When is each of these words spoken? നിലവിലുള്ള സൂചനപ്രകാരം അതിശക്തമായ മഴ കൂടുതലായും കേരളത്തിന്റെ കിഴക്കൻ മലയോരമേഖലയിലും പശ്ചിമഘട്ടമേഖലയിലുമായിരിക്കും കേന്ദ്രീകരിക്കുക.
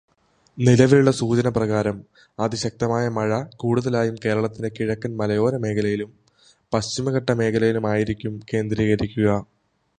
നിലവിലുള്ള 0.57 1.11
സൂചനപ്രകാരം 1.11 1.97
അതിശക്തമായ 2.39 3.09
മഴ 3.09 3.29
കൂടുതലായും 3.55 4.17
കേരളത്തിന്റെ 4.25 4.71
കിഴക്കൻ 4.79 5.17
മലയോരമേഖലയിലും 5.17 6.11
പശ്ചിമഘട്ടമേഖലയിലുമായിരിക്കും 6.71 8.39
കേന്ദ്രീകരിക്കുക. 8.53 9.29